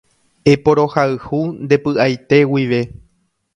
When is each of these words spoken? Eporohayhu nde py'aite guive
Eporohayhu 0.51 1.39
nde 1.63 1.77
py'aite 1.83 2.39
guive 2.53 2.81